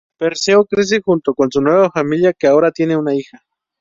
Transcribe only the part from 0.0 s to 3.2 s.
Perseo crece junto con su nueva familia que ahora tiene una